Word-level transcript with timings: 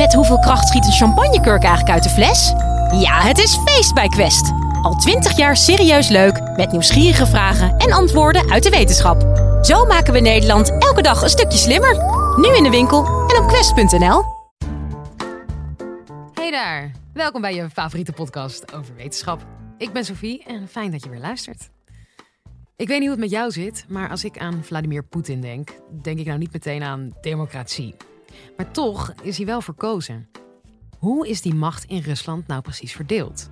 Met 0.00 0.14
hoeveel 0.14 0.38
kracht 0.38 0.68
schiet 0.68 0.86
een 0.86 0.92
champagnekurk 0.92 1.62
eigenlijk 1.62 1.90
uit 1.94 2.02
de 2.02 2.08
fles? 2.08 2.48
Ja, 3.00 3.20
het 3.20 3.38
is 3.38 3.56
feest 3.64 3.94
bij 3.94 4.08
Quest. 4.08 4.52
Al 4.82 4.94
twintig 4.94 5.36
jaar 5.36 5.56
serieus 5.56 6.08
leuk, 6.08 6.56
met 6.56 6.70
nieuwsgierige 6.72 7.26
vragen 7.26 7.76
en 7.76 7.92
antwoorden 7.92 8.50
uit 8.50 8.62
de 8.62 8.70
wetenschap. 8.70 9.20
Zo 9.62 9.84
maken 9.86 10.12
we 10.12 10.20
Nederland 10.20 10.70
elke 10.78 11.02
dag 11.02 11.22
een 11.22 11.28
stukje 11.28 11.58
slimmer. 11.58 11.94
Nu 12.36 12.56
in 12.56 12.62
de 12.62 12.70
winkel 12.70 13.04
en 13.06 13.42
op 13.42 13.48
quest.nl. 13.48 14.22
Hey 16.34 16.50
daar, 16.50 16.90
welkom 17.12 17.40
bij 17.40 17.54
je 17.54 17.70
favoriete 17.70 18.12
podcast 18.12 18.74
over 18.74 18.94
wetenschap. 18.94 19.46
Ik 19.78 19.92
ben 19.92 20.04
Sophie 20.04 20.44
en 20.44 20.68
fijn 20.68 20.90
dat 20.90 21.04
je 21.04 21.10
weer 21.10 21.20
luistert. 21.20 21.70
Ik 22.76 22.88
weet 22.88 22.98
niet 22.98 23.08
hoe 23.08 23.20
het 23.20 23.30
met 23.30 23.30
jou 23.30 23.50
zit, 23.50 23.84
maar 23.88 24.10
als 24.10 24.24
ik 24.24 24.38
aan 24.38 24.64
Vladimir 24.64 25.04
Poetin 25.04 25.40
denk, 25.40 25.70
denk 26.02 26.18
ik 26.18 26.26
nou 26.26 26.38
niet 26.38 26.52
meteen 26.52 26.82
aan 26.82 27.12
democratie. 27.20 27.94
Maar 28.56 28.70
toch 28.70 29.12
is 29.22 29.36
hij 29.36 29.46
wel 29.46 29.60
verkozen. 29.60 30.28
Hoe 30.98 31.28
is 31.28 31.42
die 31.42 31.54
macht 31.54 31.84
in 31.84 32.00
Rusland 32.00 32.46
nou 32.46 32.62
precies 32.62 32.92
verdeeld? 32.92 33.50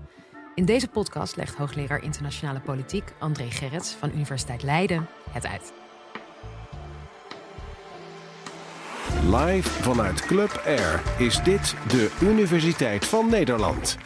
In 0.55 0.65
deze 0.65 0.89
podcast 0.89 1.37
legt 1.37 1.55
hoogleraar 1.55 2.03
internationale 2.03 2.61
politiek 2.61 3.13
André 3.19 3.51
Gerrits 3.51 3.93
van 3.93 4.11
Universiteit 4.15 4.63
Leiden 4.63 5.07
het 5.31 5.47
uit. 5.47 5.73
Live 9.25 9.69
vanuit 9.69 10.21
Club 10.21 10.63
Air 10.67 11.03
is 11.19 11.43
dit 11.43 11.75
de 11.89 12.17
Universiteit 12.21 13.07
van 13.07 13.29
Nederland. 13.31 13.97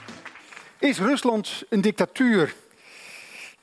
Is 0.79 0.99
Rusland 0.99 1.63
een 1.69 1.81
dictatuur? 1.81 2.55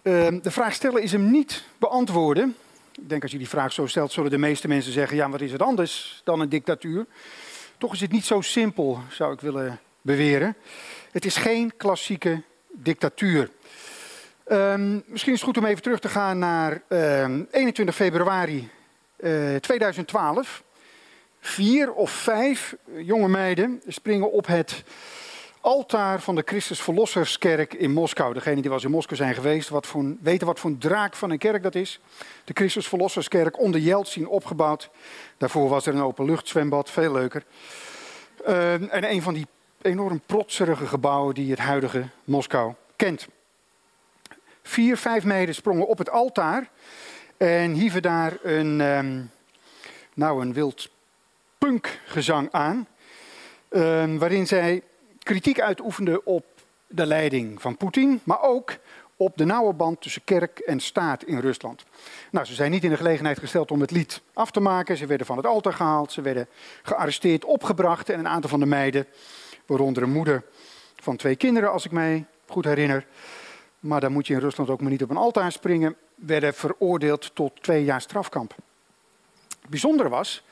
Uh, 0.02 0.28
de 0.42 0.52
vraag 0.52 0.74
stellen 0.74 1.04
is 1.04 1.12
hem 1.12 1.32
niet 1.32 1.64
beantwoorden. 1.78 2.56
Ik 3.02 3.10
denk 3.10 3.22
als 3.22 3.32
je 3.32 3.38
die 3.38 3.50
vraag 3.50 3.74
zo 3.74 3.88
stelt, 3.88 4.12
zullen 4.12 4.32
de 4.32 4.38
meeste 4.38 4.68
mensen 4.68 4.92
zeggen: 4.92 5.18
ja, 5.18 5.30
wat 5.30 5.42
is 5.42 5.52
het 5.52 5.62
anders 5.62 6.22
dan 6.24 6.40
een 6.40 6.50
dictatuur? 6.50 7.06
Toch 7.78 7.94
is 7.94 8.02
het 8.02 8.12
niet 8.12 8.26
zo 8.26 8.42
simpel, 8.42 9.00
zou 9.10 9.34
ik 9.34 9.42
willen 9.42 9.80
beweren. 10.02 10.56
Het 11.12 11.26
is 11.26 11.36
geen 11.36 11.74
klassieke 11.78 12.42
dictatuur. 12.72 13.50
Um, 14.52 15.04
misschien 15.06 15.34
is 15.34 15.40
het 15.40 15.50
goed 15.50 15.58
om 15.58 15.66
even 15.66 15.82
terug 15.82 16.00
te 16.00 16.10
gaan 16.10 16.40
naar 16.40 16.82
uh, 16.88 17.24
21 17.52 17.96
februari 17.96 18.70
uh, 19.20 19.56
2012. 19.56 20.64
Vier 21.40 21.94
of 21.94 22.12
vijf 22.12 22.76
jonge 22.98 23.28
meiden 23.28 23.82
springen 23.88 24.32
op 24.32 24.48
het 24.48 24.84
altaar 25.62 26.22
van 26.22 26.36
de 26.36 26.44
Christus 26.46 26.82
Verlosserskerk 26.82 27.74
in 27.74 27.92
Moskou. 27.92 28.34
Degene 28.34 28.62
die 28.62 28.72
eens 28.72 28.84
in 28.84 28.92
Moskou 28.92 29.16
zijn 29.16 29.34
geweest, 29.34 29.70
wat 29.70 29.88
voor, 29.88 30.16
weten 30.22 30.48
wat 30.48 30.60
voor 30.60 30.70
een 30.70 30.78
draak 30.78 31.16
van 31.16 31.30
een 31.30 31.38
kerk 31.38 31.64
dat 31.64 31.76
is. 31.76 32.00
De 32.44 32.54
Christus 32.54 32.88
Verlosserskerk 32.88 33.60
onder 33.60 33.80
Jeltsin 33.80 34.28
opgebouwd. 34.28 34.90
Daarvoor 35.38 35.70
was 35.70 35.86
er 35.86 35.94
een 35.94 36.02
openluchtzwembad, 36.02 36.90
veel 36.90 37.12
leuker. 37.12 37.44
Uh, 38.48 38.74
en 38.74 39.12
een 39.12 39.22
van 39.22 39.34
die 39.34 39.48
enorm 39.82 40.22
protserige 40.26 40.88
gebouwen 40.88 41.34
die 41.34 41.50
het 41.50 41.60
huidige 41.60 42.08
Moskou 42.24 42.74
kent. 42.96 43.28
Vier, 44.64 44.98
vijf 44.98 45.24
meiden 45.24 45.56
sprongen 45.56 45.88
op 45.88 45.98
het 45.98 46.10
altaar 46.10 46.70
en 47.38 47.74
hieven 47.74 48.02
daar 48.02 48.38
een, 48.44 48.80
um, 48.80 49.32
nou, 50.14 50.42
een 50.42 50.54
wild 50.54 50.90
punkgezang 51.58 52.52
aan. 52.52 52.88
Um, 53.70 54.20
waarin 54.20 54.48
zij 54.48 54.84
kritiek 55.24 55.62
uitoefende 55.62 56.24
op 56.24 56.46
de 56.88 57.06
leiding 57.06 57.62
van 57.62 57.78
Poetin, 57.78 58.22
maar 58.24 58.42
ook 58.42 58.78
op 59.16 59.38
de 59.38 59.46
nauwe 59.46 59.74
band 59.74 60.02
tussen 60.02 60.24
kerk 60.24 60.60
en 60.60 60.80
staat 60.80 61.24
in 61.24 61.40
Rusland. 61.40 61.86
Nou, 62.32 62.46
ze 62.46 62.54
zijn 62.54 62.72
niet 62.72 62.84
in 62.84 62.90
de 62.90 62.98
gelegenheid 62.98 63.40
gesteld 63.40 63.72
om 63.72 63.82
het 63.82 63.92
lied 63.92 64.22
af 64.34 64.52
te 64.52 64.60
maken. 64.60 64.98
Ze 64.98 65.06
werden 65.06 65.28
van 65.28 65.38
het 65.38 65.46
altaar 65.46 65.74
gehaald, 65.74 66.12
ze 66.12 66.22
werden 66.22 66.48
gearresteerd, 66.84 67.46
opgebracht 67.46 68.10
en 68.10 68.20
een 68.20 68.28
aantal 68.28 68.50
van 68.50 68.60
de 68.60 68.66
meiden, 68.66 69.06
waaronder 69.66 70.04
een 70.04 70.12
moeder 70.12 70.44
van 70.96 71.16
twee 71.16 71.36
kinderen, 71.36 71.72
als 71.72 71.86
ik 71.86 71.92
mij 71.92 72.26
goed 72.48 72.66
herinner, 72.66 73.06
maar 73.80 74.00
dan 74.00 74.12
moet 74.12 74.28
je 74.28 74.34
in 74.34 74.40
Rusland 74.40 74.70
ook 74.70 74.82
maar 74.82 74.92
niet 74.92 75.04
op 75.04 75.10
een 75.10 75.18
altaar 75.18 75.52
springen, 75.52 75.96
werden 76.16 76.54
veroordeeld 76.54 77.36
tot 77.36 77.52
twee 77.62 77.84
jaar 77.84 78.02
strafkamp. 78.02 78.56
Het 79.62 79.70
bijzondere 79.70 80.10
was 80.10 80.44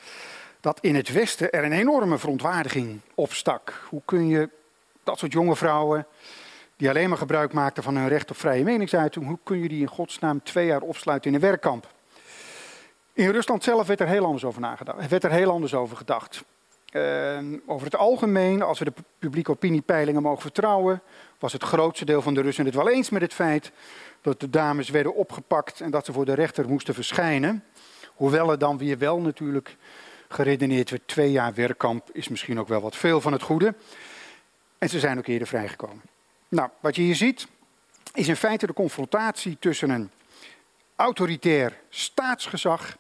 dat 0.59 0.79
in 0.79 0.95
het 0.95 1.12
Westen 1.12 1.51
er 1.51 1.63
een 1.63 1.72
enorme 1.72 2.18
verontwaardiging 2.18 3.00
opstak. 3.16 3.81
Hoe 3.90 4.01
kun 4.06 4.28
je 4.28 4.50
dat 5.03 5.19
soort 5.19 5.31
jonge 5.31 5.56
vrouwen, 5.56 6.07
die 6.75 6.90
alleen 6.90 7.09
maar 7.09 7.18
gebruik 7.18 7.53
maakten 7.53 7.84
van 7.84 7.95
hun 7.95 8.07
recht 8.07 8.31
op 8.31 8.38
vrije 8.38 8.63
meningsuiting, 8.63 9.25
hoe 9.25 9.40
kun 9.44 9.62
je 9.62 9.68
die 9.68 9.81
in 9.81 9.88
godsnaam 9.88 10.44
twee 10.44 10.66
jaar 10.66 10.81
opsluiten 10.81 11.29
in 11.29 11.35
een 11.35 11.41
werkkamp? 11.41 11.88
In 13.13 13.29
Rusland 13.29 13.63
zelf 13.63 13.88
werd 13.88 14.00
er 14.00 14.07
heel 14.07 14.25
anders 14.25 14.45
over 14.45 14.62
nagedacht. 14.62 15.09
werd 15.09 15.23
er 15.23 15.31
heel 15.31 15.51
anders 15.51 15.73
over 15.73 15.97
gedacht. 15.97 16.44
Uh, 16.91 17.38
over 17.66 17.85
het 17.85 17.95
algemeen, 17.95 18.62
als 18.62 18.79
we 18.79 18.85
de 18.85 18.94
publieke 19.19 19.51
opiniepeilingen 19.51 20.22
mogen 20.22 20.41
vertrouwen, 20.41 21.01
was 21.39 21.53
het 21.53 21.63
grootste 21.63 22.06
deel 22.06 22.22
van 22.22 22.34
de 22.34 22.41
Russen 22.41 22.66
het 22.66 22.75
wel 22.75 22.89
eens 22.89 23.09
met 23.09 23.22
het 23.22 23.34
feit 23.34 23.72
dat 24.22 24.39
de 24.39 24.50
dames 24.50 24.89
werden 24.89 25.16
opgepakt 25.16 25.81
en 25.81 25.91
dat 25.91 26.06
ze 26.06 26.13
voor 26.13 26.25
de 26.25 26.34
rechter 26.34 26.68
moesten 26.68 26.94
verschijnen. 26.94 27.63
Hoewel 28.16 28.51
er 28.51 28.59
dan 28.59 28.78
weer 28.78 28.97
wel 28.97 29.19
natuurlijk 29.19 29.75
geredeneerd 30.27 30.89
werd, 30.89 31.07
twee 31.07 31.31
jaar 31.31 31.53
werkkamp 31.53 32.09
is 32.13 32.27
misschien 32.27 32.59
ook 32.59 32.67
wel 32.67 32.81
wat 32.81 32.95
veel 32.95 33.21
van 33.21 33.31
het 33.31 33.41
goede. 33.41 33.75
En 34.77 34.89
ze 34.89 34.99
zijn 34.99 35.17
ook 35.17 35.27
eerder 35.27 35.47
vrijgekomen. 35.47 36.01
Nou, 36.47 36.69
wat 36.79 36.95
je 36.95 37.01
hier 37.01 37.15
ziet 37.15 37.47
is 38.13 38.27
in 38.27 38.35
feite 38.35 38.65
de 38.65 38.73
confrontatie 38.73 39.57
tussen 39.59 39.89
een 39.89 40.09
autoritair 40.95 41.79
staatsgezag 41.89 42.97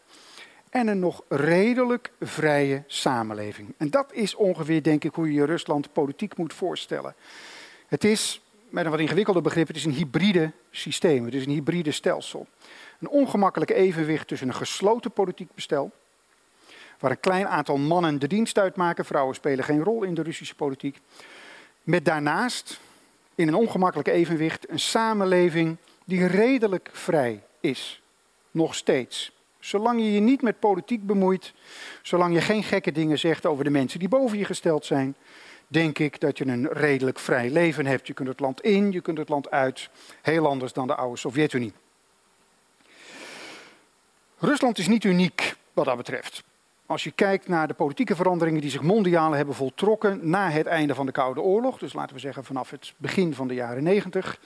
en 0.69 0.87
een 0.87 0.99
nog 0.99 1.23
redelijk 1.29 2.11
vrije 2.19 2.83
samenleving. 2.87 3.73
En 3.77 3.89
dat 3.89 4.13
is 4.13 4.35
ongeveer, 4.35 4.83
denk 4.83 5.03
ik, 5.03 5.13
hoe 5.13 5.33
je 5.33 5.45
Rusland 5.45 5.93
politiek 5.93 6.37
moet 6.37 6.53
voorstellen. 6.53 7.15
Het 7.87 8.03
is, 8.03 8.41
met 8.69 8.85
een 8.85 8.91
wat 8.91 8.99
ingewikkelde 8.99 9.41
begrip, 9.41 9.67
het 9.67 9.75
is 9.75 9.85
een 9.85 9.91
hybride 9.91 10.51
systeem. 10.71 11.25
Het 11.25 11.33
is 11.33 11.45
een 11.45 11.51
hybride 11.51 11.91
stelsel. 11.91 12.47
Een 12.99 13.09
ongemakkelijk 13.09 13.71
evenwicht 13.71 14.27
tussen 14.27 14.47
een 14.47 14.53
gesloten 14.53 15.11
politiek 15.11 15.53
bestel, 15.55 15.91
waar 16.99 17.11
een 17.11 17.19
klein 17.19 17.47
aantal 17.47 17.77
mannen 17.77 18.19
de 18.19 18.27
dienst 18.27 18.57
uitmaken. 18.57 19.05
Vrouwen 19.05 19.35
spelen 19.35 19.63
geen 19.63 19.83
rol 19.83 20.03
in 20.03 20.13
de 20.13 20.21
Russische 20.21 20.55
politiek. 20.55 20.99
Met 21.83 22.05
daarnaast, 22.05 22.79
in 23.35 23.47
een 23.47 23.55
ongemakkelijk 23.55 24.07
evenwicht, 24.07 24.69
een 24.69 24.79
samenleving 24.79 25.77
die 26.05 26.27
redelijk 26.27 26.89
vrij 26.91 27.43
is. 27.59 28.01
Nog 28.51 28.75
steeds. 28.75 29.31
Zolang 29.59 29.99
je 29.99 30.13
je 30.13 30.19
niet 30.19 30.41
met 30.41 30.59
politiek 30.59 31.05
bemoeit, 31.05 31.53
zolang 32.01 32.33
je 32.33 32.41
geen 32.41 32.63
gekke 32.63 32.91
dingen 32.91 33.19
zegt 33.19 33.45
over 33.45 33.63
de 33.63 33.69
mensen 33.69 33.99
die 33.99 34.07
boven 34.07 34.37
je 34.37 34.45
gesteld 34.45 34.85
zijn, 34.85 35.15
denk 35.67 35.99
ik 35.99 36.19
dat 36.19 36.37
je 36.37 36.45
een 36.45 36.67
redelijk 36.67 37.19
vrij 37.19 37.49
leven 37.49 37.85
hebt. 37.85 38.07
Je 38.07 38.13
kunt 38.13 38.27
het 38.27 38.39
land 38.39 38.61
in, 38.61 38.91
je 38.91 39.01
kunt 39.01 39.17
het 39.17 39.29
land 39.29 39.51
uit. 39.51 39.89
Heel 40.21 40.47
anders 40.47 40.73
dan 40.73 40.87
de 40.87 40.95
oude 40.95 41.17
Sovjet-Unie. 41.17 41.73
Rusland 44.39 44.77
is 44.77 44.87
niet 44.87 45.03
uniek 45.03 45.55
wat 45.73 45.85
dat 45.85 45.97
betreft. 45.97 46.43
Als 46.87 47.03
je 47.03 47.11
kijkt 47.11 47.47
naar 47.47 47.67
de 47.67 47.73
politieke 47.73 48.15
veranderingen 48.15 48.61
die 48.61 48.69
zich 48.69 48.81
mondiaal 48.81 49.31
hebben 49.31 49.55
voltrokken 49.55 50.29
na 50.29 50.49
het 50.49 50.65
einde 50.65 50.95
van 50.95 51.05
de 51.05 51.11
Koude 51.11 51.41
Oorlog, 51.41 51.77
dus 51.77 51.93
laten 51.93 52.15
we 52.15 52.21
zeggen 52.21 52.43
vanaf 52.43 52.69
het 52.69 52.93
begin 52.97 53.33
van 53.33 53.47
de 53.47 53.53
jaren 53.53 53.83
90, 53.83 54.39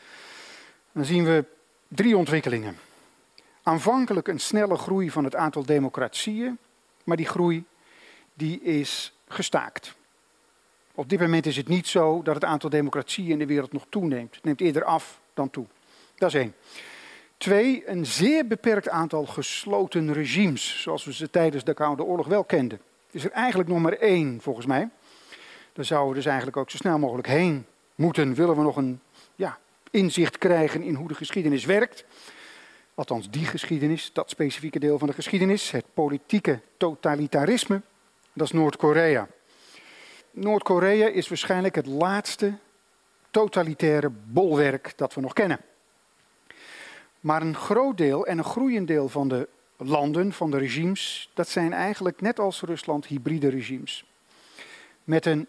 dan 0.91 1.06
zien 1.06 1.25
we 1.25 1.46
drie 1.88 2.18
ontwikkelingen. 2.18 2.78
Aanvankelijk 3.63 4.28
een 4.28 4.40
snelle 4.40 4.78
groei 4.78 5.12
van 5.12 5.24
het 5.24 5.35
aantal 5.35 5.66
democratieën, 5.66 6.57
maar 7.03 7.18
die 7.18 7.25
groei 7.25 7.63
die 8.34 8.62
is 8.62 9.13
gestaakt. 9.28 9.96
Op 10.96 11.09
dit 11.09 11.19
moment 11.19 11.46
is 11.46 11.57
het 11.57 11.68
niet 11.68 11.88
zo 11.88 12.22
dat 12.22 12.35
het 12.35 12.44
aantal 12.44 12.69
democratieën 12.69 13.31
in 13.31 13.40
de 13.40 13.46
wereld 13.46 13.74
nog 13.74 13.85
toeneemt. 13.90 14.35
Het 14.35 14.44
neemt 14.44 14.62
eerder 14.62 14.84
af 14.84 15.19
dan 15.34 15.50
toe. 15.50 15.66
Dat 16.16 16.34
is 16.34 16.40
één. 16.40 16.53
Twee, 17.41 17.84
een 17.85 18.06
zeer 18.06 18.47
beperkt 18.47 18.90
aantal 18.90 19.25
gesloten 19.25 20.13
regimes, 20.13 20.81
zoals 20.81 21.06
we 21.06 21.13
ze 21.13 21.29
tijdens 21.29 21.63
de 21.63 21.74
Koude 21.74 22.03
Oorlog 22.03 22.28
wel 22.28 22.44
kenden. 22.44 22.79
is 23.12 23.24
er 23.24 23.31
eigenlijk 23.31 23.69
nog 23.69 23.79
maar 23.79 23.94
één, 23.94 24.41
volgens 24.41 24.66
mij. 24.66 24.90
Daar 25.74 25.85
zouden 25.85 26.09
we 26.09 26.16
dus 26.16 26.25
eigenlijk 26.25 26.57
ook 26.57 26.69
zo 26.69 26.77
snel 26.77 27.00
mogelijk 27.00 27.27
heen 27.27 27.66
moeten, 27.95 28.33
willen 28.33 28.56
we 28.56 28.62
nog 28.62 28.75
een 28.75 29.00
ja, 29.36 29.57
inzicht 29.92 30.38
krijgen 30.38 30.83
in 30.83 30.95
hoe 30.95 31.07
de 31.07 31.13
geschiedenis 31.13 31.66
werkt. 31.66 32.06
Althans, 32.95 33.30
die 33.30 33.45
geschiedenis, 33.45 34.10
dat 34.13 34.30
specifieke 34.30 34.80
deel 34.80 34.98
van 34.98 35.07
de 35.07 35.13
geschiedenis, 35.13 35.71
het 35.71 35.86
politieke 35.94 36.60
totalitarisme, 36.77 37.81
dat 38.33 38.48
is 38.48 38.54
Noord-Korea. 38.54 39.27
Noord-Korea 40.31 41.07
is 41.07 41.27
waarschijnlijk 41.27 41.75
het 41.75 41.86
laatste 41.86 42.54
totalitaire 43.31 44.10
bolwerk 44.10 44.94
dat 44.95 45.13
we 45.13 45.21
nog 45.21 45.33
kennen. 45.33 45.60
Maar 47.21 47.41
een 47.41 47.56
groot 47.56 47.97
deel 47.97 48.25
en 48.25 48.38
een 48.38 48.44
groeiend 48.44 48.88
deel 48.88 49.09
van 49.09 49.27
de 49.27 49.47
landen, 49.77 50.33
van 50.33 50.51
de 50.51 50.57
regimes, 50.57 51.29
dat 51.33 51.50
zijn 51.50 51.73
eigenlijk 51.73 52.21
net 52.21 52.39
als 52.39 52.62
Rusland 52.62 53.06
hybride 53.06 53.50
regimes. 53.50 54.06
Met 55.03 55.25
een 55.25 55.47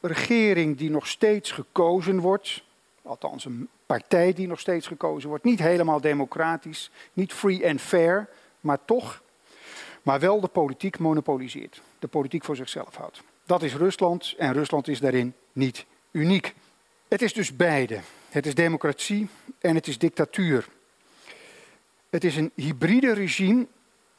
regering 0.00 0.76
die 0.76 0.90
nog 0.90 1.06
steeds 1.06 1.50
gekozen 1.50 2.20
wordt, 2.20 2.62
althans 3.02 3.44
een 3.44 3.68
partij 3.86 4.32
die 4.32 4.46
nog 4.46 4.60
steeds 4.60 4.86
gekozen 4.86 5.28
wordt, 5.28 5.44
niet 5.44 5.58
helemaal 5.58 6.00
democratisch, 6.00 6.90
niet 7.12 7.32
free 7.32 7.68
and 7.68 7.80
fair, 7.80 8.28
maar 8.60 8.84
toch, 8.84 9.22
maar 10.02 10.20
wel 10.20 10.40
de 10.40 10.48
politiek 10.48 10.98
monopoliseert, 10.98 11.82
de 11.98 12.08
politiek 12.08 12.44
voor 12.44 12.56
zichzelf 12.56 12.94
houdt. 12.96 13.22
Dat 13.44 13.62
is 13.62 13.74
Rusland 13.74 14.34
en 14.38 14.52
Rusland 14.52 14.88
is 14.88 15.00
daarin 15.00 15.34
niet 15.52 15.86
uniek. 16.10 16.54
Het 17.08 17.22
is 17.22 17.32
dus 17.32 17.56
beide. 17.56 18.00
Het 18.28 18.46
is 18.46 18.54
democratie 18.54 19.28
en 19.58 19.74
het 19.74 19.86
is 19.86 19.98
dictatuur. 19.98 20.68
Het 22.10 22.24
is 22.24 22.36
een 22.36 22.52
hybride 22.54 23.14
regime 23.14 23.66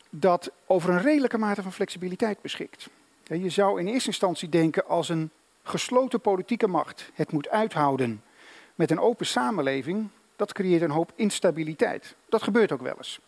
dat 0.09 0.51
over 0.65 0.89
een 0.89 1.01
redelijke 1.01 1.38
mate 1.38 1.62
van 1.62 1.74
flexibiliteit 1.74 2.41
beschikt. 2.41 2.89
Je 3.24 3.50
zou 3.50 3.80
in 3.80 3.88
eerste 3.88 4.07
instantie 4.07 4.50
denken 4.50 4.88
als 4.88 5.09
een 5.09 5.31
gesloten 5.63 6.21
politieke 6.21 6.68
macht 6.68 7.12
het 7.13 7.31
moet 7.31 7.50
uithouden 7.50 8.24
met 8.75 8.91
een 8.91 9.00
open 9.00 9.25
samenleving, 9.25 10.09
dat 10.36 10.53
creëert 10.53 10.81
een 10.81 10.89
hoop 10.89 11.12
instabiliteit. 11.15 12.15
Dat 12.30 12.44
gebeurt 12.44 12.71
ook 12.71 12.81
wel 12.81 12.97
eens. 12.97 13.19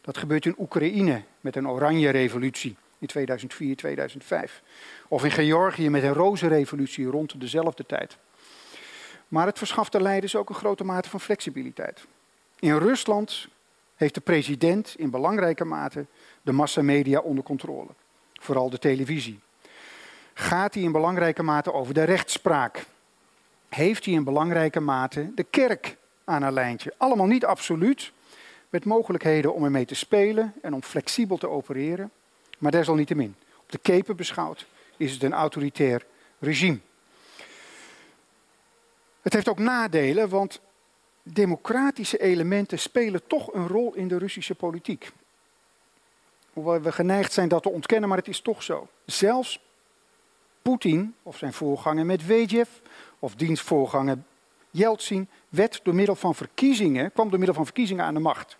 Dat 0.00 0.16
gebeurt 0.16 0.46
in 0.46 0.54
Oekraïne 0.58 1.22
met 1.40 1.56
een 1.56 1.68
oranje 1.68 2.10
revolutie 2.10 2.76
in 2.98 3.06
2004, 3.06 3.76
2005. 3.76 4.62
Of 5.08 5.24
in 5.24 5.30
Georgië 5.30 5.90
met 5.90 6.02
een 6.02 6.12
roze 6.12 6.48
revolutie 6.48 7.06
rond 7.06 7.40
dezelfde 7.40 7.86
tijd. 7.86 8.16
Maar 9.28 9.46
het 9.46 9.58
verschaft 9.58 9.92
de 9.92 10.02
leiders 10.02 10.36
ook 10.36 10.48
een 10.48 10.54
grote 10.54 10.84
mate 10.84 11.08
van 11.08 11.20
flexibiliteit. 11.20 12.06
In 12.58 12.78
Rusland 12.78 13.48
heeft 14.02 14.14
de 14.14 14.20
president 14.20 14.94
in 14.96 15.10
belangrijke 15.10 15.64
mate 15.64 16.06
de 16.42 16.52
massamedia 16.52 17.20
onder 17.20 17.44
controle. 17.44 17.88
Vooral 18.32 18.70
de 18.70 18.78
televisie. 18.78 19.40
Gaat 20.34 20.74
hij 20.74 20.82
in 20.82 20.92
belangrijke 20.92 21.42
mate 21.42 21.72
over 21.72 21.94
de 21.94 22.02
rechtspraak? 22.02 22.84
Heeft 23.68 24.04
hij 24.04 24.14
in 24.14 24.24
belangrijke 24.24 24.80
mate 24.80 25.34
de 25.34 25.42
kerk 25.42 25.96
aan 26.24 26.42
een 26.42 26.52
lijntje? 26.52 26.94
Allemaal 26.96 27.26
niet 27.26 27.44
absoluut, 27.44 28.12
met 28.68 28.84
mogelijkheden 28.84 29.54
om 29.54 29.64
ermee 29.64 29.84
te 29.84 29.94
spelen 29.94 30.54
en 30.62 30.74
om 30.74 30.82
flexibel 30.82 31.36
te 31.36 31.48
opereren. 31.48 32.10
Maar 32.58 32.70
desalniettemin, 32.70 33.34
op 33.56 33.72
de 33.72 33.78
kepen 33.78 34.16
beschouwd, 34.16 34.66
is 34.96 35.12
het 35.12 35.22
een 35.22 35.32
autoritair 35.32 36.06
regime. 36.38 36.78
Het 39.20 39.32
heeft 39.32 39.48
ook 39.48 39.58
nadelen, 39.58 40.28
want 40.28 40.60
democratische 41.22 42.18
elementen 42.18 42.78
spelen 42.78 43.26
toch 43.26 43.52
een 43.52 43.68
rol 43.68 43.94
in 43.94 44.08
de 44.08 44.18
Russische 44.18 44.54
politiek. 44.54 45.10
Hoewel 46.52 46.80
we 46.80 46.92
geneigd 46.92 47.32
zijn 47.32 47.48
dat 47.48 47.62
te 47.62 47.68
ontkennen, 47.68 48.08
maar 48.08 48.18
het 48.18 48.28
is 48.28 48.40
toch 48.40 48.62
zo. 48.62 48.88
Zelfs 49.04 49.60
Poetin 50.62 51.14
of 51.22 51.36
zijn 51.36 51.52
voorganger 51.52 52.06
Medvedev 52.06 52.68
of 53.18 53.34
dienstvoorganger 53.34 54.18
Yeltsin 54.70 55.28
werd 55.48 55.80
door 55.82 55.94
middel 55.94 56.14
van 56.14 56.34
verkiezingen, 56.34 57.12
kwam 57.12 57.28
door 57.28 57.38
middel 57.38 57.56
van 57.56 57.64
verkiezingen 57.64 58.04
aan 58.04 58.14
de 58.14 58.20
macht. 58.20 58.56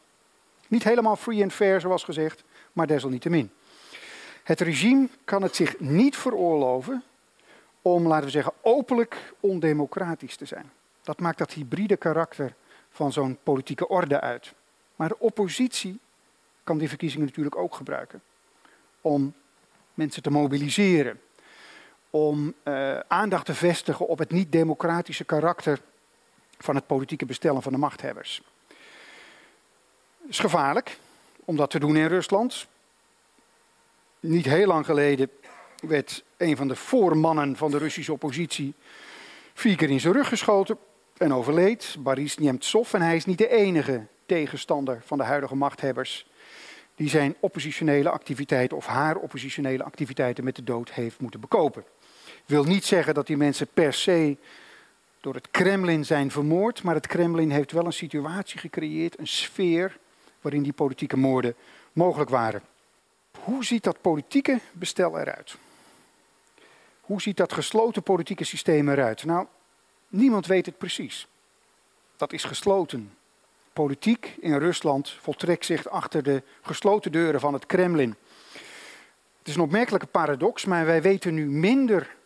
Niet 0.68 0.84
helemaal 0.84 1.16
free 1.16 1.42
and 1.42 1.52
fair 1.52 1.80
zoals 1.80 2.04
gezegd, 2.04 2.44
maar 2.72 2.86
desalniettemin. 2.86 3.50
Het 4.42 4.60
regime 4.60 5.08
kan 5.24 5.42
het 5.42 5.56
zich 5.56 5.80
niet 5.80 6.16
veroorloven 6.16 7.02
om, 7.82 8.06
laten 8.06 8.24
we 8.24 8.30
zeggen, 8.30 8.52
openlijk 8.60 9.32
ondemocratisch 9.40 10.36
te 10.36 10.44
zijn. 10.44 10.70
Dat 11.02 11.20
maakt 11.20 11.38
dat 11.38 11.52
hybride 11.52 11.96
karakter 11.96 12.54
van 12.90 13.12
zo'n 13.12 13.38
politieke 13.42 13.88
orde 13.88 14.20
uit. 14.20 14.52
Maar 14.96 15.08
de 15.08 15.18
oppositie 15.18 16.00
kan 16.64 16.78
die 16.78 16.88
verkiezingen 16.88 17.26
natuurlijk 17.26 17.56
ook 17.56 17.74
gebruiken 17.74 18.22
om 19.00 19.34
mensen 19.94 20.22
te 20.22 20.30
mobiliseren, 20.30 21.20
om 22.10 22.54
uh, 22.64 22.98
aandacht 22.98 23.46
te 23.46 23.54
vestigen 23.54 24.06
op 24.06 24.18
het 24.18 24.30
niet-democratische 24.30 25.24
karakter 25.24 25.80
van 26.58 26.74
het 26.74 26.86
politieke 26.86 27.26
bestellen 27.26 27.62
van 27.62 27.72
de 27.72 27.78
machthebbers. 27.78 28.42
Het 30.20 30.30
is 30.30 30.38
gevaarlijk 30.38 30.98
om 31.44 31.56
dat 31.56 31.70
te 31.70 31.78
doen 31.78 31.96
in 31.96 32.06
Rusland. 32.06 32.66
Niet 34.20 34.44
heel 34.44 34.66
lang 34.66 34.84
geleden 34.84 35.30
werd 35.80 36.24
een 36.36 36.56
van 36.56 36.68
de 36.68 36.76
voormannen 36.76 37.56
van 37.56 37.70
de 37.70 37.78
Russische 37.78 38.12
oppositie 38.12 38.74
vier 39.54 39.76
keer 39.76 39.90
in 39.90 40.00
zijn 40.00 40.14
rug 40.14 40.28
geschoten 40.28 40.78
en 41.22 41.34
overleed, 41.34 41.96
Boris 41.98 42.36
Nemtsov. 42.36 42.94
En 42.94 43.02
hij 43.02 43.16
is 43.16 43.24
niet 43.24 43.38
de 43.38 43.48
enige 43.48 44.06
tegenstander 44.26 45.02
van 45.04 45.18
de 45.18 45.24
huidige 45.24 45.54
machthebbers 45.54 46.26
die 46.94 47.08
zijn 47.08 47.34
oppositionele 47.40 48.10
activiteiten 48.10 48.76
of 48.76 48.86
haar 48.86 49.16
oppositionele 49.16 49.82
activiteiten 49.82 50.44
met 50.44 50.56
de 50.56 50.64
dood 50.64 50.90
heeft 50.90 51.20
moeten 51.20 51.40
bekopen. 51.40 51.84
Wil 52.46 52.64
niet 52.64 52.84
zeggen 52.84 53.14
dat 53.14 53.26
die 53.26 53.36
mensen 53.36 53.66
per 53.74 53.92
se 53.92 54.36
door 55.20 55.34
het 55.34 55.50
Kremlin 55.50 56.04
zijn 56.04 56.30
vermoord, 56.30 56.82
maar 56.82 56.94
het 56.94 57.06
Kremlin 57.06 57.50
heeft 57.50 57.72
wel 57.72 57.86
een 57.86 57.92
situatie 57.92 58.58
gecreëerd, 58.58 59.18
een 59.18 59.26
sfeer 59.26 59.98
waarin 60.40 60.62
die 60.62 60.72
politieke 60.72 61.16
moorden 61.16 61.54
mogelijk 61.92 62.30
waren. 62.30 62.62
Hoe 63.44 63.64
ziet 63.64 63.84
dat 63.84 64.00
politieke 64.00 64.60
bestel 64.72 65.18
eruit? 65.18 65.56
Hoe 67.00 67.22
ziet 67.22 67.36
dat 67.36 67.52
gesloten 67.52 68.02
politieke 68.02 68.44
systeem 68.44 68.88
eruit? 68.88 69.24
Nou, 69.24 69.46
niemand 70.12 70.46
weet 70.46 70.66
het 70.66 70.78
precies. 70.78 71.26
Dat 72.16 72.32
is 72.32 72.44
gesloten. 72.44 73.14
Politiek 73.72 74.36
in 74.40 74.58
Rusland 74.58 75.10
voltrekt 75.10 75.64
zich 75.64 75.88
achter 75.88 76.22
de 76.22 76.42
gesloten 76.62 77.12
deuren 77.12 77.40
van 77.40 77.52
het 77.52 77.66
Kremlin. 77.66 78.16
Het 79.38 79.48
is 79.48 79.54
een 79.54 79.62
opmerkelijke 79.62 80.06
paradox, 80.06 80.64
maar 80.64 80.86
wij 80.86 81.02
weten 81.02 81.34
nu 81.34 81.46
minder 81.46 82.16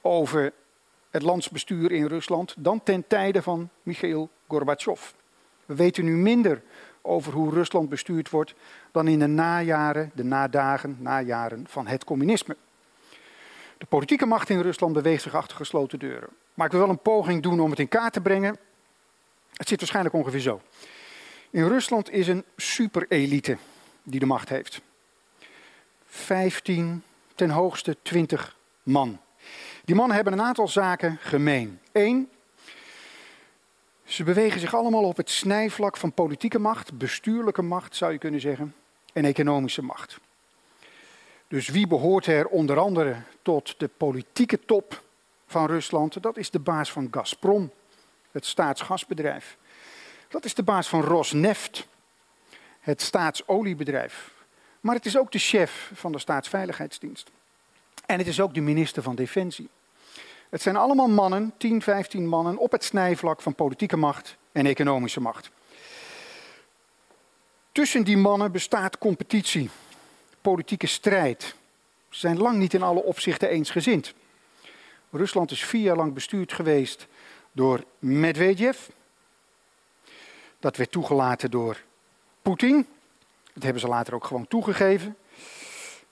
over 0.00 0.52
het 1.10 1.22
landsbestuur 1.22 1.92
in 1.92 2.06
Rusland 2.06 2.54
dan 2.58 2.82
ten 2.82 3.06
tijde 3.06 3.42
van 3.42 3.68
Michail 3.82 4.30
Gorbachev. 4.48 5.10
We 5.66 5.74
weten 5.74 6.04
nu 6.04 6.16
minder 6.16 6.62
over 7.02 7.32
hoe 7.32 7.52
Rusland 7.52 7.88
bestuurd 7.88 8.30
wordt 8.30 8.54
dan 8.92 9.08
in 9.08 9.18
de 9.18 9.26
najaren, 9.26 10.10
de 10.14 10.24
nadagen, 10.24 10.96
najaren 10.98 11.64
van 11.68 11.86
het 11.86 12.04
communisme. 12.04 12.56
De 13.78 13.86
politieke 13.86 14.26
macht 14.26 14.48
in 14.48 14.60
Rusland 14.60 14.92
beweegt 14.92 15.22
zich 15.22 15.34
achter 15.34 15.56
gesloten 15.56 15.98
deuren. 15.98 16.30
Maar 16.60 16.68
ik 16.68 16.74
wil 16.74 16.84
wel 16.84 16.94
een 16.94 17.02
poging 17.02 17.42
doen 17.42 17.60
om 17.60 17.70
het 17.70 17.78
in 17.78 17.88
kaart 17.88 18.12
te 18.12 18.20
brengen. 18.20 18.58
Het 19.52 19.68
zit 19.68 19.78
waarschijnlijk 19.78 20.14
ongeveer 20.14 20.40
zo. 20.40 20.60
In 21.50 21.68
Rusland 21.68 22.10
is 22.10 22.28
een 22.28 22.44
superelite 22.56 23.56
die 24.02 24.20
de 24.20 24.26
macht 24.26 24.48
heeft. 24.48 24.80
15, 26.06 27.02
ten 27.34 27.50
hoogste 27.50 27.96
20 28.02 28.56
man. 28.82 29.20
Die 29.84 29.94
mannen 29.94 30.14
hebben 30.14 30.32
een 30.32 30.42
aantal 30.42 30.68
zaken 30.68 31.18
gemeen. 31.20 31.80
Eén, 31.92 32.30
ze 34.04 34.24
bewegen 34.24 34.60
zich 34.60 34.74
allemaal 34.74 35.04
op 35.04 35.16
het 35.16 35.30
snijvlak 35.30 35.96
van 35.96 36.12
politieke 36.12 36.58
macht, 36.58 36.98
bestuurlijke 36.98 37.62
macht 37.62 37.96
zou 37.96 38.12
je 38.12 38.18
kunnen 38.18 38.40
zeggen, 38.40 38.74
en 39.12 39.24
economische 39.24 39.82
macht. 39.82 40.18
Dus 41.48 41.68
wie 41.68 41.86
behoort 41.86 42.26
er 42.26 42.46
onder 42.46 42.78
andere 42.78 43.16
tot 43.42 43.74
de 43.78 43.88
politieke 43.88 44.64
top 44.64 45.08
van 45.50 45.66
Rusland? 45.66 46.22
Dat 46.22 46.36
is 46.36 46.50
de 46.50 46.58
baas 46.58 46.92
van 46.92 47.08
Gazprom, 47.10 47.70
het 48.30 48.46
staatsgasbedrijf. 48.46 49.56
Dat 50.28 50.44
is 50.44 50.54
de 50.54 50.62
baas 50.62 50.88
van 50.88 51.02
Rosneft, 51.02 51.86
het 52.80 53.02
staatsoliebedrijf. 53.02 54.30
Maar 54.80 54.94
het 54.94 55.06
is 55.06 55.18
ook 55.18 55.32
de 55.32 55.38
chef 55.38 55.90
van 55.94 56.12
de 56.12 56.18
staatsveiligheidsdienst. 56.18 57.30
En 58.06 58.18
het 58.18 58.26
is 58.26 58.40
ook 58.40 58.54
de 58.54 58.60
minister 58.60 59.02
van 59.02 59.14
Defensie. 59.14 59.68
Het 60.50 60.62
zijn 60.62 60.76
allemaal 60.76 61.08
mannen, 61.08 61.52
10, 61.56 61.82
15 61.82 62.28
mannen, 62.28 62.58
op 62.58 62.72
het 62.72 62.84
snijvlak 62.84 63.42
van 63.42 63.54
politieke 63.54 63.96
macht 63.96 64.36
en 64.52 64.66
economische 64.66 65.20
macht. 65.20 65.50
Tussen 67.72 68.04
die 68.04 68.16
mannen 68.16 68.52
bestaat 68.52 68.98
competitie, 68.98 69.70
politieke 70.40 70.86
strijd. 70.86 71.54
Ze 72.08 72.18
zijn 72.18 72.38
lang 72.38 72.58
niet 72.58 72.74
in 72.74 72.82
alle 72.82 73.02
opzichten 73.02 73.48
eensgezind. 73.48 74.14
Rusland 75.10 75.50
is 75.50 75.64
vier 75.64 75.82
jaar 75.82 75.96
lang 75.96 76.14
bestuurd 76.14 76.52
geweest 76.52 77.06
door 77.52 77.84
Medvedev. 77.98 78.78
Dat 80.58 80.76
werd 80.76 80.90
toegelaten 80.90 81.50
door 81.50 81.82
Poetin. 82.42 82.86
Dat 83.54 83.62
hebben 83.62 83.80
ze 83.80 83.88
later 83.88 84.14
ook 84.14 84.24
gewoon 84.24 84.48
toegegeven. 84.48 85.16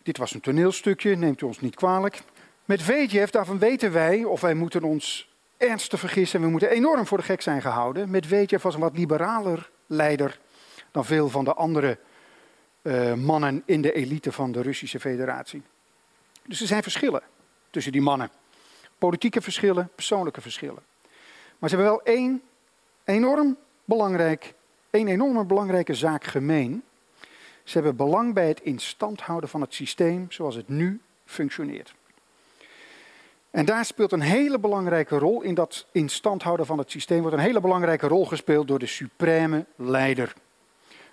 Dit 0.02 0.16
was 0.16 0.34
een 0.34 0.40
toneelstukje, 0.40 1.16
neemt 1.16 1.40
u 1.40 1.46
ons 1.46 1.60
niet 1.60 1.74
kwalijk. 1.74 2.22
Medvedev, 2.64 3.30
daarvan 3.30 3.58
weten 3.58 3.92
wij, 3.92 4.24
of 4.24 4.40
wij 4.40 4.54
moeten 4.54 4.82
ons 4.82 5.28
ernstig 5.56 6.00
vergissen, 6.00 6.40
we 6.40 6.48
moeten 6.48 6.70
enorm 6.70 7.06
voor 7.06 7.18
de 7.18 7.24
gek 7.24 7.40
zijn 7.40 7.62
gehouden. 7.62 8.10
Medvedev 8.10 8.62
was 8.62 8.74
een 8.74 8.80
wat 8.80 8.96
liberaler 8.96 9.70
leider 9.86 10.38
dan 10.90 11.04
veel 11.04 11.28
van 11.28 11.44
de 11.44 11.54
andere 11.54 11.98
uh, 12.82 13.14
mannen 13.14 13.62
in 13.64 13.82
de 13.82 13.92
elite 13.92 14.32
van 14.32 14.52
de 14.52 14.62
Russische 14.62 15.00
federatie. 15.00 15.62
Dus 16.46 16.60
er 16.60 16.66
zijn 16.66 16.82
verschillen 16.82 17.22
tussen 17.70 17.92
die 17.92 18.00
mannen. 18.00 18.30
Politieke 18.98 19.40
verschillen, 19.40 19.90
persoonlijke 19.94 20.40
verschillen. 20.40 20.82
Maar 21.58 21.68
ze 21.70 21.76
hebben 21.76 21.94
wel 21.94 22.02
één 22.02 22.42
enorm 23.04 23.56
belangrijk, 23.84 24.54
één 24.90 25.08
enorme 25.08 25.44
belangrijke 25.44 25.94
zaak 25.94 26.24
gemeen. 26.24 26.82
Ze 27.64 27.74
hebben 27.74 27.96
belang 27.96 28.34
bij 28.34 28.48
het 28.48 28.60
instand 28.60 29.20
houden 29.20 29.48
van 29.48 29.60
het 29.60 29.74
systeem 29.74 30.26
zoals 30.28 30.54
het 30.54 30.68
nu 30.68 31.00
functioneert. 31.24 31.94
En 33.50 33.64
daar 33.64 33.84
speelt 33.84 34.12
een 34.12 34.20
hele 34.20 34.58
belangrijke 34.58 35.18
rol 35.18 35.42
in 35.42 35.54
dat 35.54 35.86
instand 35.92 36.42
houden 36.42 36.66
van 36.66 36.78
het 36.78 36.90
systeem. 36.90 37.20
Wordt 37.20 37.36
een 37.36 37.42
hele 37.42 37.60
belangrijke 37.60 38.06
rol 38.06 38.26
gespeeld 38.26 38.68
door 38.68 38.78
de 38.78 38.86
supreme 38.86 39.64
leider. 39.76 40.34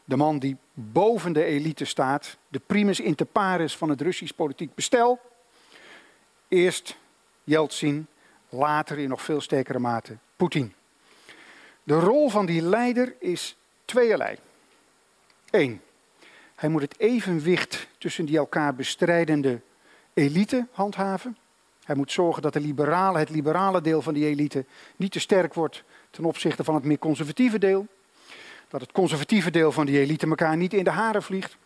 De 0.06 0.16
man 0.16 0.40
die 0.40 0.58
boven 0.74 1.34
de 1.34 1.44
elite 1.44 1.86
staat, 1.86 2.38
de 2.48 2.62
primus 2.66 3.00
inter 3.00 3.26
pares 3.26 3.78
van 3.78 3.90
het 3.90 4.02
Russisch 4.02 4.34
politiek 4.34 4.76
bestel. 4.76 5.20
Eerst 6.48 6.98
Yeltsin, 7.46 8.08
later 8.50 9.00
in 9.00 9.10
nog 9.10 9.22
veel 9.22 9.42
sterkere 9.42 9.80
mate 9.80 10.18
Poetin. 10.36 10.74
De 11.84 12.00
rol 12.00 12.30
van 12.30 12.46
die 12.46 12.62
leider 12.62 13.16
is 13.20 13.58
tweeërlei. 13.86 14.38
Eén, 15.50 15.82
hij 16.56 16.70
moet 16.70 16.82
het 16.82 17.00
evenwicht 17.00 17.88
tussen 17.98 18.26
die 18.26 18.38
elkaar 18.38 18.76
bestrijdende 18.76 19.62
elite 20.14 20.68
handhaven. 20.72 21.38
Hij 21.84 21.96
moet 21.96 22.12
zorgen 22.12 22.42
dat 22.42 22.54
de 22.54 22.60
liberale, 22.60 23.20
het 23.20 23.30
liberale 23.30 23.82
deel 23.82 24.02
van 24.02 24.14
die 24.14 24.26
elite 24.26 24.66
niet 24.96 25.12
te 25.12 25.20
sterk 25.20 25.54
wordt 25.54 25.84
ten 26.10 26.26
opzichte 26.26 26.64
van 26.64 26.76
het 26.76 26.84
meer 26.84 27.00
conservatieve 27.00 27.58
deel. 27.58 27.88
Dat 28.68 28.82
het 28.82 28.92
conservatieve 28.92 29.52
deel 29.52 29.72
van 29.72 29.86
die 29.86 30.00
elite 30.00 30.28
elkaar 30.28 30.58
niet 30.58 30.74
in 30.74 30.84
de 30.84 30.90
haren 30.90 31.24
vliegt. 31.24 31.58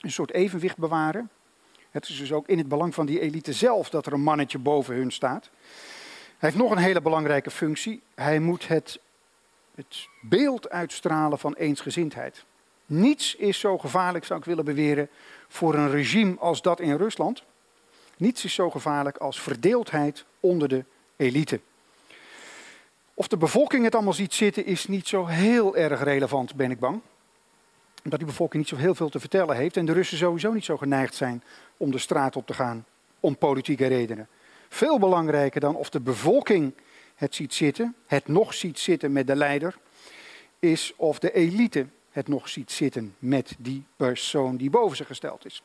Een 0.00 0.10
soort 0.10 0.32
evenwicht 0.32 0.76
bewaren. 0.76 1.30
Het 1.90 2.08
is 2.08 2.18
dus 2.18 2.32
ook 2.32 2.48
in 2.48 2.58
het 2.58 2.68
belang 2.68 2.94
van 2.94 3.06
die 3.06 3.20
elite 3.20 3.52
zelf 3.52 3.90
dat 3.90 4.06
er 4.06 4.12
een 4.12 4.20
mannetje 4.20 4.58
boven 4.58 4.94
hun 4.94 5.10
staat. 5.10 5.50
Hij 6.38 6.48
heeft 6.48 6.62
nog 6.62 6.70
een 6.70 6.78
hele 6.78 7.00
belangrijke 7.00 7.50
functie. 7.50 8.02
Hij 8.14 8.38
moet 8.38 8.68
het, 8.68 8.98
het 9.74 10.08
beeld 10.20 10.70
uitstralen 10.70 11.38
van 11.38 11.54
eensgezindheid. 11.54 12.44
Niets 12.86 13.34
is 13.34 13.58
zo 13.58 13.78
gevaarlijk, 13.78 14.24
zou 14.24 14.38
ik 14.38 14.44
willen 14.44 14.64
beweren, 14.64 15.08
voor 15.48 15.74
een 15.74 15.90
regime 15.90 16.36
als 16.38 16.62
dat 16.62 16.80
in 16.80 16.96
Rusland. 16.96 17.42
Niets 18.16 18.44
is 18.44 18.54
zo 18.54 18.70
gevaarlijk 18.70 19.16
als 19.16 19.40
verdeeldheid 19.40 20.24
onder 20.40 20.68
de 20.68 20.84
elite. 21.16 21.60
Of 23.14 23.28
de 23.28 23.36
bevolking 23.36 23.84
het 23.84 23.94
allemaal 23.94 24.12
ziet 24.12 24.34
zitten 24.34 24.66
is 24.66 24.86
niet 24.86 25.08
zo 25.08 25.26
heel 25.26 25.76
erg 25.76 26.02
relevant, 26.02 26.54
ben 26.54 26.70
ik 26.70 26.78
bang. 26.78 27.00
Omdat 28.08 28.22
die 28.22 28.32
bevolking 28.32 28.62
niet 28.62 28.72
zo 28.72 28.84
heel 28.84 28.94
veel 28.94 29.08
te 29.08 29.20
vertellen 29.20 29.56
heeft 29.56 29.76
en 29.76 29.86
de 29.86 29.92
Russen 29.92 30.18
sowieso 30.18 30.52
niet 30.52 30.64
zo 30.64 30.76
geneigd 30.76 31.14
zijn 31.14 31.42
om 31.76 31.90
de 31.90 31.98
straat 31.98 32.36
op 32.36 32.46
te 32.46 32.54
gaan 32.54 32.86
om 33.20 33.36
politieke 33.36 33.86
redenen. 33.86 34.28
Veel 34.68 34.98
belangrijker 34.98 35.60
dan 35.60 35.76
of 35.76 35.90
de 35.90 36.00
bevolking 36.00 36.74
het 37.14 37.34
ziet 37.34 37.54
zitten, 37.54 37.94
het 38.06 38.28
nog 38.28 38.54
ziet 38.54 38.78
zitten 38.78 39.12
met 39.12 39.26
de 39.26 39.36
leider, 39.36 39.78
is 40.58 40.92
of 40.96 41.18
de 41.18 41.32
elite 41.32 41.86
het 42.10 42.28
nog 42.28 42.48
ziet 42.48 42.70
zitten 42.70 43.14
met 43.18 43.54
die 43.58 43.84
persoon 43.96 44.56
die 44.56 44.70
boven 44.70 44.96
ze 44.96 45.04
gesteld 45.04 45.46
is. 45.46 45.62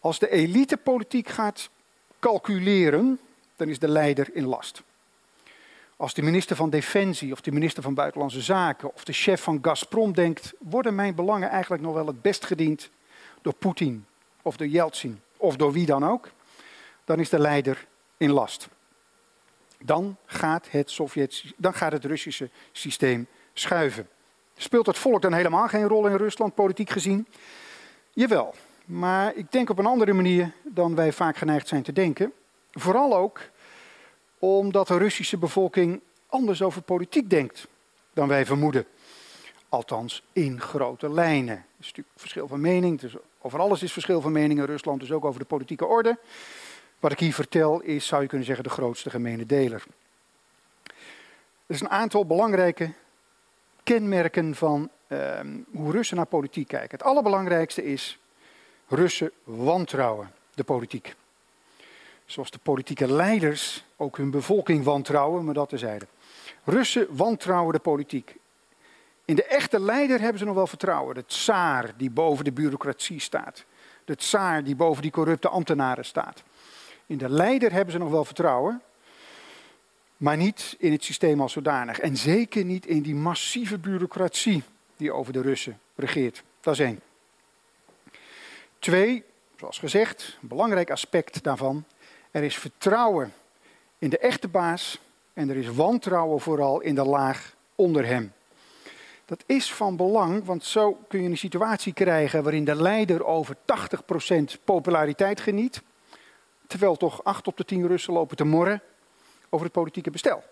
Als 0.00 0.18
de 0.18 0.30
elite 0.30 0.76
politiek 0.76 1.28
gaat 1.28 1.70
calculeren, 2.18 3.18
dan 3.56 3.68
is 3.68 3.78
de 3.78 3.88
leider 3.88 4.28
in 4.32 4.44
last. 4.44 4.82
Als 6.00 6.14
de 6.14 6.22
minister 6.22 6.56
van 6.56 6.70
Defensie 6.70 7.32
of 7.32 7.40
de 7.40 7.52
minister 7.52 7.82
van 7.82 7.94
Buitenlandse 7.94 8.40
Zaken 8.40 8.94
of 8.94 9.04
de 9.04 9.12
chef 9.12 9.42
van 9.42 9.58
Gazprom 9.62 10.12
denkt, 10.12 10.52
worden 10.58 10.94
mijn 10.94 11.14
belangen 11.14 11.48
eigenlijk 11.50 11.82
nog 11.82 11.94
wel 11.94 12.06
het 12.06 12.22
best 12.22 12.44
gediend 12.44 12.90
door 13.42 13.54
Poetin 13.54 14.06
of 14.42 14.56
door 14.56 14.66
Yeltsin 14.66 15.20
of 15.36 15.56
door 15.56 15.72
wie 15.72 15.86
dan 15.86 16.04
ook, 16.04 16.30
dan 17.04 17.20
is 17.20 17.28
de 17.28 17.38
leider 17.38 17.86
in 18.16 18.30
last. 18.30 18.68
Dan 19.78 20.16
gaat 20.26 20.70
het, 20.70 20.90
Sovjet, 20.90 21.44
dan 21.56 21.74
gaat 21.74 21.92
het 21.92 22.04
Russische 22.04 22.50
systeem 22.72 23.26
schuiven. 23.52 24.08
Speelt 24.56 24.86
het 24.86 24.98
volk 24.98 25.22
dan 25.22 25.32
helemaal 25.32 25.68
geen 25.68 25.88
rol 25.88 26.06
in 26.06 26.16
Rusland, 26.16 26.54
politiek 26.54 26.90
gezien? 26.90 27.26
Jawel, 28.10 28.54
maar 28.84 29.34
ik 29.34 29.52
denk 29.52 29.70
op 29.70 29.78
een 29.78 29.86
andere 29.86 30.12
manier 30.12 30.52
dan 30.62 30.94
wij 30.94 31.12
vaak 31.12 31.36
geneigd 31.36 31.68
zijn 31.68 31.82
te 31.82 31.92
denken. 31.92 32.32
Vooral 32.70 33.16
ook 33.16 33.40
omdat 34.40 34.88
de 34.88 34.98
Russische 34.98 35.38
bevolking 35.38 36.00
anders 36.26 36.62
over 36.62 36.82
politiek 36.82 37.30
denkt 37.30 37.66
dan 38.12 38.28
wij 38.28 38.46
vermoeden. 38.46 38.86
Althans, 39.68 40.22
in 40.32 40.60
grote 40.60 41.10
lijnen. 41.10 41.56
Er 41.56 41.64
is 41.78 41.86
natuurlijk 41.86 42.18
verschil 42.18 42.48
van 42.48 42.60
mening. 42.60 43.00
Dus 43.00 43.14
over 43.40 43.58
alles 43.60 43.82
is 43.82 43.92
verschil 43.92 44.20
van 44.20 44.32
mening 44.32 44.58
in 44.58 44.64
Rusland, 44.64 45.00
dus 45.00 45.12
ook 45.12 45.24
over 45.24 45.40
de 45.40 45.46
politieke 45.46 45.86
orde. 45.86 46.18
Wat 46.98 47.12
ik 47.12 47.18
hier 47.18 47.34
vertel 47.34 47.80
is, 47.80 48.06
zou 48.06 48.22
je 48.22 48.28
kunnen 48.28 48.46
zeggen, 48.46 48.64
de 48.64 48.70
grootste 48.70 49.10
gemene 49.10 49.46
deler. 49.46 49.84
Er 51.66 51.74
is 51.76 51.80
een 51.80 51.90
aantal 51.90 52.26
belangrijke 52.26 52.92
kenmerken 53.82 54.54
van 54.54 54.90
uh, 55.08 55.40
hoe 55.72 55.92
Russen 55.92 56.16
naar 56.16 56.26
politiek 56.26 56.68
kijken. 56.68 56.90
Het 56.90 57.02
allerbelangrijkste 57.06 57.84
is, 57.84 58.18
Russen 58.88 59.30
wantrouwen 59.44 60.30
de 60.54 60.64
politiek. 60.64 61.14
Zoals 62.30 62.50
de 62.50 62.58
politieke 62.58 63.12
leiders 63.12 63.84
ook 63.96 64.16
hun 64.16 64.30
bevolking 64.30 64.84
wantrouwen, 64.84 65.44
maar 65.44 65.54
dat 65.54 65.68
terzijde. 65.68 66.06
Russen 66.64 67.06
wantrouwen 67.16 67.72
de 67.72 67.78
politiek. 67.78 68.36
In 69.24 69.34
de 69.34 69.44
echte 69.44 69.80
leider 69.80 70.20
hebben 70.20 70.38
ze 70.38 70.44
nog 70.44 70.54
wel 70.54 70.66
vertrouwen. 70.66 71.14
De 71.14 71.26
tsaar 71.26 71.92
die 71.96 72.10
boven 72.10 72.44
de 72.44 72.52
bureaucratie 72.52 73.20
staat. 73.20 73.64
De 74.04 74.16
tsaar 74.16 74.64
die 74.64 74.76
boven 74.76 75.02
die 75.02 75.10
corrupte 75.10 75.48
ambtenaren 75.48 76.04
staat. 76.04 76.42
In 77.06 77.18
de 77.18 77.28
leider 77.28 77.72
hebben 77.72 77.92
ze 77.92 77.98
nog 77.98 78.10
wel 78.10 78.24
vertrouwen. 78.24 78.82
Maar 80.16 80.36
niet 80.36 80.76
in 80.78 80.92
het 80.92 81.04
systeem 81.04 81.40
als 81.40 81.52
zodanig. 81.52 81.98
En 81.98 82.16
zeker 82.16 82.64
niet 82.64 82.86
in 82.86 83.02
die 83.02 83.14
massieve 83.14 83.78
bureaucratie 83.78 84.62
die 84.96 85.12
over 85.12 85.32
de 85.32 85.42
Russen 85.42 85.78
regeert. 85.94 86.42
Dat 86.60 86.74
is 86.74 86.80
één. 86.80 87.00
Twee, 88.78 89.24
zoals 89.56 89.78
gezegd, 89.78 90.38
een 90.42 90.48
belangrijk 90.48 90.90
aspect 90.90 91.42
daarvan. 91.42 91.84
Er 92.30 92.42
is 92.42 92.56
vertrouwen 92.56 93.32
in 93.98 94.10
de 94.10 94.18
echte 94.18 94.48
baas 94.48 94.98
en 95.32 95.50
er 95.50 95.56
is 95.56 95.68
wantrouwen 95.68 96.40
vooral 96.40 96.80
in 96.80 96.94
de 96.94 97.04
laag 97.04 97.54
onder 97.74 98.06
hem. 98.06 98.32
Dat 99.24 99.42
is 99.46 99.72
van 99.72 99.96
belang, 99.96 100.44
want 100.44 100.64
zo 100.64 100.92
kun 101.08 101.22
je 101.22 101.28
een 101.28 101.38
situatie 101.38 101.92
krijgen 101.92 102.42
waarin 102.42 102.64
de 102.64 102.74
leider 102.74 103.24
over 103.24 103.56
80% 103.56 104.64
populariteit 104.64 105.40
geniet, 105.40 105.82
terwijl 106.66 106.96
toch 106.96 107.24
8 107.24 107.46
op 107.46 107.56
de 107.56 107.64
10 107.64 107.86
Russen 107.86 108.12
lopen 108.12 108.36
te 108.36 108.44
morren 108.44 108.82
over 109.48 109.64
het 109.64 109.74
politieke 109.74 110.10
bestel. 110.10 110.44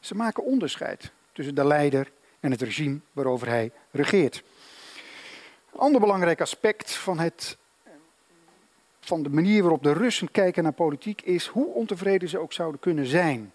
Ze 0.00 0.14
maken 0.14 0.44
onderscheid 0.44 1.10
tussen 1.32 1.54
de 1.54 1.64
leider 1.64 2.12
en 2.40 2.50
het 2.50 2.62
regime 2.62 2.98
waarover 3.12 3.48
hij 3.48 3.70
regeert. 3.90 4.42
Een 5.72 5.80
ander 5.80 6.00
belangrijk 6.00 6.40
aspect 6.40 6.94
van, 6.94 7.18
het, 7.18 7.56
van 9.06 9.22
de 9.22 9.30
manier 9.30 9.62
waarop 9.62 9.82
de 9.82 9.92
Russen 9.92 10.30
kijken 10.30 10.62
naar 10.62 10.72
politiek 10.72 11.22
is 11.22 11.46
hoe 11.46 11.66
ontevreden 11.74 12.28
ze 12.28 12.38
ook 12.38 12.52
zouden 12.52 12.80
kunnen 12.80 13.06
zijn 13.06 13.52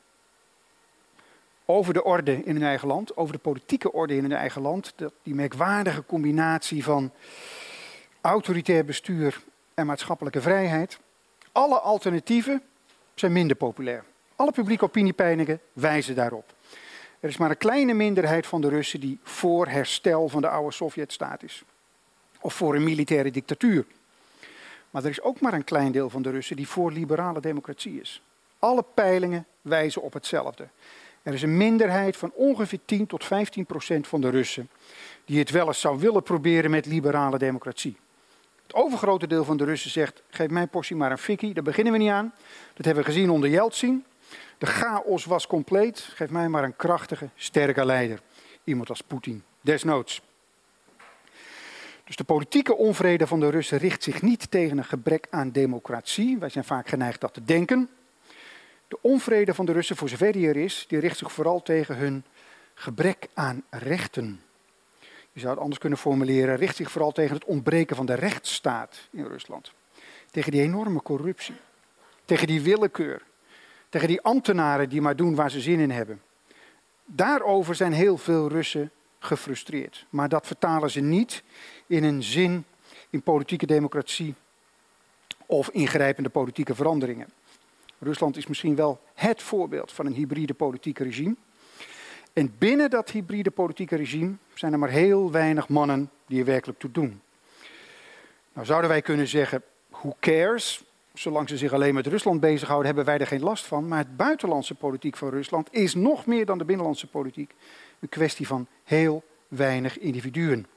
over 1.66 1.94
de 1.94 2.04
orde 2.04 2.44
in 2.44 2.56
hun 2.56 2.64
eigen 2.64 2.88
land, 2.88 3.18
over 3.18 3.34
de 3.34 3.40
politieke 3.40 3.92
orde 3.92 4.16
in 4.16 4.22
hun 4.22 4.32
eigen 4.32 4.62
land. 4.62 4.94
Die 5.24 5.36
merkwaardige 5.36 6.06
combinatie 6.06 6.84
van 6.84 7.12
autoritair 8.22 8.86
bestuur 8.86 9.42
en 9.74 9.86
maatschappelijke 9.86 10.42
vrijheid. 10.42 11.00
Alle 11.52 11.80
alternatieven 11.80 12.62
zijn 13.16 13.32
minder 13.32 13.56
populair. 13.58 14.04
Alle 14.36 14.52
publieke 14.52 14.84
opiniepeilingen 14.84 15.60
wijzen 15.74 16.16
daarop. 16.16 16.54
Er 17.20 17.30
is 17.30 17.38
maar 17.38 17.50
een 17.50 17.58
kleine 17.58 17.94
minderheid 17.94 18.48
van 18.48 18.62
de 18.62 18.70
Russen 18.70 19.00
die 19.00 19.20
voor 19.24 19.68
herstel 19.68 20.30
van 20.30 20.42
de 20.42 20.50
oude 20.50 20.74
Sovjetstaat 20.74 21.44
is. 21.44 21.64
Of 22.40 22.54
voor 22.54 22.76
een 22.76 22.84
militaire 22.84 23.32
dictatuur. 23.32 23.86
Maar 24.92 25.04
er 25.04 25.10
is 25.10 25.22
ook 25.22 25.40
maar 25.40 25.54
een 25.54 25.64
klein 25.64 25.92
deel 25.92 26.10
van 26.10 26.22
de 26.22 26.30
Russen 26.30 26.56
die 26.56 26.68
voor 26.68 26.92
liberale 26.92 27.40
democratie 27.40 28.02
is. 28.02 28.22
Alle 28.60 28.84
peilingen 28.94 29.46
wijzen 29.62 30.02
op 30.02 30.14
hetzelfde. 30.14 30.68
Er 31.24 31.34
is 31.34 31.42
een 31.42 31.58
minderheid 31.58 32.18
van 32.18 32.32
ongeveer 32.34 32.80
10 32.86 33.08
tot 33.08 33.26
15 33.26 33.66
procent 33.66 34.08
van 34.08 34.22
de 34.22 34.30
Russen 34.30 34.70
die 35.26 35.40
het 35.40 35.50
wel 35.50 35.68
eens 35.68 35.80
zou 35.80 36.00
willen 36.00 36.24
proberen 36.24 36.72
met 36.72 36.86
liberale 36.86 37.38
democratie. 37.38 37.98
Het 38.64 38.74
overgrote 38.74 39.28
deel 39.28 39.44
van 39.44 39.58
de 39.58 39.64
Russen 39.64 39.92
zegt: 39.92 40.24
geef 40.30 40.50
mijn 40.50 40.70
portie 40.70 40.96
maar 40.96 41.12
een 41.12 41.18
fikkie, 41.18 41.54
daar 41.54 41.64
beginnen 41.64 41.94
we 41.94 42.00
niet 42.00 42.10
aan. 42.10 42.34
Dat 42.74 42.86
hebben 42.86 43.04
we 43.04 43.12
gezien 43.12 43.30
onder 43.30 43.50
Yeltsin. 43.50 44.06
De 44.58 44.66
chaos 44.66 45.26
was 45.26 45.48
compleet. 45.48 46.00
Geef 46.00 46.30
mij 46.30 46.48
maar 46.48 46.64
een 46.64 46.76
krachtige, 46.76 47.30
sterke 47.36 47.86
leider. 47.86 48.20
Iemand 48.64 48.90
als 48.90 49.02
Poetin, 49.02 49.44
desnoods. 49.62 50.22
Dus 52.12 52.20
de 52.20 52.34
politieke 52.34 52.76
onvrede 52.76 53.28
van 53.28 53.40
de 53.40 53.50
Russen 53.50 53.78
richt 53.78 54.04
zich 54.04 54.22
niet 54.22 54.52
tegen 54.52 54.78
een 54.78 54.84
gebrek 54.84 55.28
aan 55.30 55.52
democratie. 55.52 56.38
Wij 56.40 56.50
zijn 56.50 56.64
vaak 56.64 56.88
geneigd 56.88 57.22
dat 57.22 57.34
te 57.34 57.44
denken. 57.44 57.90
De 58.88 58.98
onvrede 59.02 59.54
van 59.54 59.66
de 59.66 59.72
Russen, 59.72 59.96
voor 59.96 60.10
zover 60.10 60.32
die 60.32 60.48
er 60.48 60.56
is, 60.56 60.86
die 60.88 61.00
richt 61.00 61.18
zich 61.18 61.32
vooral 61.32 61.62
tegen 61.62 61.96
hun 61.96 62.24
gebrek 62.74 63.28
aan 63.34 63.64
rechten. 63.70 64.42
Je 65.32 65.40
zou 65.40 65.52
het 65.52 65.62
anders 65.62 65.80
kunnen 65.80 66.00
formuleren, 66.00 66.56
richt 66.56 66.76
zich 66.76 66.92
vooral 66.92 67.12
tegen 67.12 67.36
het 67.36 67.46
ontbreken 67.46 67.96
van 67.96 68.06
de 68.06 68.16
rechtsstaat 68.16 69.08
in 69.12 69.26
Rusland. 69.26 69.72
Tegen 70.32 70.52
die 70.52 70.62
enorme 70.62 71.02
corruptie. 71.02 71.56
Tegen 72.26 72.48
die 72.48 72.62
willekeur. 72.62 73.22
Tegen 73.90 74.08
die 74.08 74.22
ambtenaren 74.22 74.90
die 74.90 75.02
maar 75.02 75.16
doen 75.16 75.36
waar 75.36 75.52
ze 75.52 75.62
zin 75.62 75.80
in 75.80 75.92
hebben. 75.92 76.22
Daarover 77.06 77.76
zijn 77.76 77.94
heel 77.94 78.18
veel 78.18 78.48
Russen 78.48 78.92
gefrustreerd. 79.24 80.06
Maar 80.10 80.30
dat 80.30 80.48
vertalen 80.48 80.92
ze 80.92 81.00
niet 81.00 81.44
in 81.88 82.04
een 82.04 82.24
zin 82.24 82.66
in 83.10 83.22
politieke 83.22 83.66
democratie 83.66 84.36
of 85.46 85.70
ingrijpende 85.70 86.30
politieke 86.30 86.76
veranderingen. 86.76 87.28
Rusland 88.00 88.38
is 88.38 88.48
misschien 88.48 88.76
wel 88.76 89.02
het 89.14 89.42
voorbeeld 89.42 89.92
van 89.92 90.06
een 90.06 90.14
hybride 90.14 90.54
politieke 90.54 91.04
regime. 91.04 91.36
En 92.34 92.56
binnen 92.58 92.90
dat 92.90 93.10
hybride 93.10 93.52
politieke 93.52 93.96
regime 93.96 94.34
zijn 94.54 94.74
er 94.74 94.80
maar 94.80 94.90
heel 94.90 95.32
weinig 95.32 95.68
mannen 95.68 96.10
die 96.26 96.40
er 96.40 96.46
werkelijk 96.46 96.80
toe 96.80 96.92
doen. 96.92 97.22
Nou 98.54 98.66
zouden 98.66 98.90
wij 98.90 99.02
kunnen 99.02 99.28
zeggen, 99.28 99.64
who 99.90 100.16
cares? 100.20 100.84
zolang 101.14 101.50
ze 101.50 101.58
zich 101.58 101.74
alleen 101.74 101.94
met 101.94 102.08
Rusland 102.08 102.40
bezighouden, 102.40 102.88
hebben 102.88 103.06
wij 103.06 103.18
er 103.18 103.28
geen 103.28 103.44
last 103.44 103.66
van. 103.66 103.88
Maar 103.88 103.98
het 103.98 104.18
buitenlandse 104.18 104.76
politiek 104.76 105.18
van 105.18 105.30
Rusland 105.30 105.68
is 105.72 105.94
nog 105.94 106.26
meer 106.26 106.46
dan 106.46 106.58
de 106.58 106.66
binnenlandse 106.66 107.08
politiek 107.08 107.54
een 108.02 108.10
kwestie 108.10 108.48
van 108.48 108.68
heel 108.84 109.24
weinig 109.48 110.00
individuen. 110.00 110.68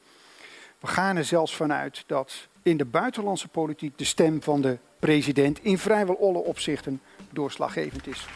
We 0.81 0.87
gaan 0.87 1.17
er 1.17 1.25
zelfs 1.25 1.57
vanuit 1.57 2.05
dat 2.07 2.49
in 2.63 2.77
de 2.77 2.85
buitenlandse 2.85 3.49
politiek 3.49 3.99
de 3.99 4.05
stem 4.05 4.43
van 4.43 4.61
de 4.61 4.79
president 4.99 5.59
in 5.63 5.79
vrijwel 5.79 6.19
alle 6.21 6.39
opzichten 6.39 7.01
doorslaggevend 7.31 8.07
is. 8.07 8.27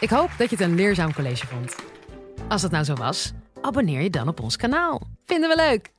Ik 0.00 0.10
hoop 0.10 0.30
dat 0.38 0.50
je 0.50 0.56
het 0.56 0.64
een 0.64 0.74
leerzaam 0.74 1.14
college 1.14 1.46
vond. 1.46 1.76
Als 2.48 2.62
dat 2.62 2.70
nou 2.70 2.84
zo 2.84 2.94
was, 2.94 3.32
abonneer 3.60 4.00
je 4.00 4.10
dan 4.10 4.28
op 4.28 4.40
ons 4.40 4.56
kanaal. 4.56 5.00
Vinden 5.26 5.48
we 5.48 5.56
leuk! 5.56 5.90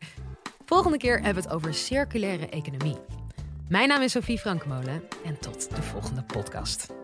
Volgende 0.66 0.98
keer 0.98 1.22
hebben 1.22 1.44
we 1.44 1.50
het 1.50 1.58
over 1.58 1.74
circulaire 1.74 2.50
economie. 2.50 2.98
Mijn 3.70 3.88
naam 3.88 4.02
is 4.02 4.12
Sophie 4.12 4.40
Frankmolen 4.40 5.04
en 5.26 5.40
tot 5.40 5.76
de 5.76 5.82
volgende 5.82 6.24
podcast. 6.24 7.03